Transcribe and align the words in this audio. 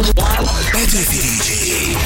Petőfi 0.00 1.16
DJ. 1.16 1.50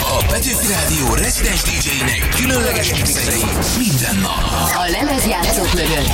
A 0.01 0.25
Petőfi 0.29 0.67
Rádió 0.67 1.15
rezidens 1.15 1.63
DJ-nek 1.63 2.29
különleges 2.37 2.91
mixerei 2.91 3.45
minden 3.79 4.17
nap. 4.23 4.33
A 4.75 4.91
lemezjátszók 4.91 5.73
mögött 5.75 6.09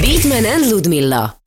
Beatman 0.00 0.52
and 0.52 0.70
Ludmilla. 0.70 1.45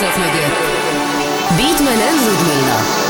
látszat 0.00 0.16
mögött. 0.16 0.56
Beatman 1.56 2.00
and 2.08 2.26
Ludmilla. 2.26 3.07